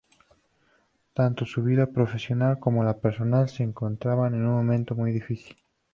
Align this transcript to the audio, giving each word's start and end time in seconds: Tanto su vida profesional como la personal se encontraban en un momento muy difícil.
Tanto 1.13 1.45
su 1.45 1.61
vida 1.61 1.85
profesional 1.85 2.57
como 2.57 2.83
la 2.83 2.97
personal 2.97 3.49
se 3.49 3.61
encontraban 3.61 4.33
en 4.33 4.47
un 4.47 4.55
momento 4.55 4.95
muy 4.95 5.11
difícil. 5.11 5.55